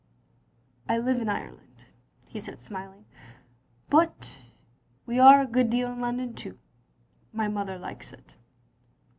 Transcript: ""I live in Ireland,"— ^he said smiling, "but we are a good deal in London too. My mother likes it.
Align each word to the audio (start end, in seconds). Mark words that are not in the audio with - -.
""I 0.89 0.97
live 0.97 1.21
in 1.21 1.29
Ireland,"— 1.29 1.85
^he 2.33 2.41
said 2.41 2.63
smiling, 2.63 3.05
"but 3.87 4.47
we 5.05 5.19
are 5.19 5.41
a 5.41 5.45
good 5.45 5.69
deal 5.69 5.91
in 5.91 6.01
London 6.01 6.33
too. 6.33 6.57
My 7.31 7.47
mother 7.47 7.77
likes 7.77 8.11
it. 8.11 8.35